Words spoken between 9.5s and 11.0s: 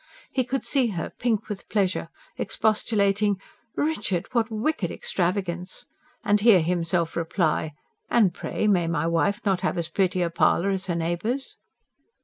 have as pretty a parlour as her